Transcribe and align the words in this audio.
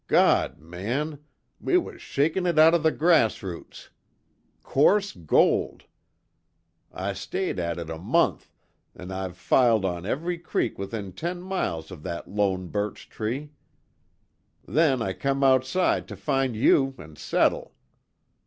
God, 0.07 0.57
man! 0.57 1.19
We 1.59 1.77
was 1.77 2.01
shakin' 2.01 2.47
it 2.47 2.57
out 2.57 2.73
of 2.73 2.81
the 2.81 2.91
grass 2.91 3.43
roots! 3.43 3.91
Coarse 4.63 5.11
gold! 5.11 5.83
I 6.91 7.13
stayed 7.13 7.59
at 7.59 7.77
it 7.77 7.87
a 7.91 7.99
month 7.99 8.49
an' 8.95 9.11
I've 9.11 9.37
filed 9.37 9.85
on 9.85 10.07
every 10.07 10.39
creek 10.39 10.79
within 10.79 11.11
ten 11.13 11.39
miles 11.39 11.91
of 11.91 12.01
that 12.01 12.27
lone 12.27 12.69
birch 12.69 13.09
tree. 13.09 13.51
Then 14.67 15.03
I 15.03 15.13
come 15.13 15.43
outside 15.43 16.07
to 16.07 16.15
find 16.15 16.55
you 16.55 16.95
an' 16.97 17.15
settle." 17.15 17.75